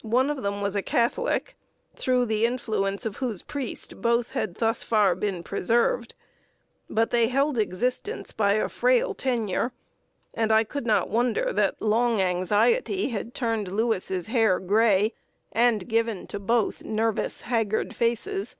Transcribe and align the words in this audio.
One 0.00 0.30
of 0.30 0.42
them 0.42 0.62
was 0.62 0.74
a 0.74 0.80
Catholic, 0.80 1.54
through 1.94 2.24
the 2.24 2.46
influence 2.46 3.04
of 3.04 3.16
whose 3.16 3.42
priest 3.42 4.00
both 4.00 4.30
had 4.30 4.54
thus 4.54 4.82
far 4.82 5.14
been 5.14 5.42
preserved. 5.42 6.14
But 6.88 7.10
they 7.10 7.28
held 7.28 7.58
existence 7.58 8.32
by 8.32 8.54
a 8.54 8.70
frail 8.70 9.12
tenure, 9.12 9.72
and 10.32 10.50
I 10.52 10.64
could 10.64 10.86
not 10.86 11.10
wonder 11.10 11.52
that 11.52 11.82
long 11.82 12.18
anxiety 12.22 13.10
had 13.10 13.34
turned 13.34 13.68
Lewis's 13.68 14.28
hair 14.28 14.58
gray, 14.58 15.12
and 15.52 15.86
given 15.86 16.26
to 16.28 16.40
both 16.40 16.82
nervous, 16.82 17.42
haggard 17.42 17.94
faces. 17.94 18.56